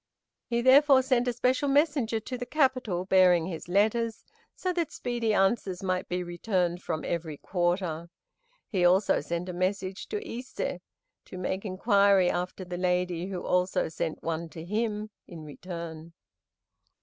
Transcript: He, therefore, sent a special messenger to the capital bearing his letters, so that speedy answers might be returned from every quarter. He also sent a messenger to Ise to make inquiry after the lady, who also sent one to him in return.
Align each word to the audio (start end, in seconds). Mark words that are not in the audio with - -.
He, 0.47 0.61
therefore, 0.63 1.03
sent 1.03 1.27
a 1.27 1.33
special 1.33 1.69
messenger 1.69 2.19
to 2.19 2.35
the 2.35 2.47
capital 2.47 3.05
bearing 3.05 3.45
his 3.45 3.67
letters, 3.67 4.23
so 4.55 4.73
that 4.73 4.91
speedy 4.91 5.31
answers 5.31 5.83
might 5.83 6.09
be 6.09 6.23
returned 6.23 6.81
from 6.81 7.05
every 7.05 7.37
quarter. 7.37 8.09
He 8.67 8.83
also 8.83 9.21
sent 9.21 9.47
a 9.47 9.53
messenger 9.53 10.07
to 10.09 10.27
Ise 10.27 10.53
to 11.25 11.37
make 11.37 11.65
inquiry 11.65 12.31
after 12.31 12.65
the 12.65 12.77
lady, 12.77 13.27
who 13.27 13.43
also 13.45 13.89
sent 13.89 14.23
one 14.23 14.49
to 14.49 14.65
him 14.65 15.11
in 15.27 15.43
return. 15.45 16.13